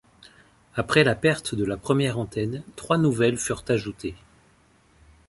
Après 0.73 1.03
la 1.03 1.13
perte 1.13 1.53
de 1.53 1.63
la 1.63 1.77
première 1.77 2.17
antenne, 2.17 2.63
trois 2.75 2.97
nouvelles 2.97 3.37
furent 3.37 3.63
ajoutées. 3.67 4.15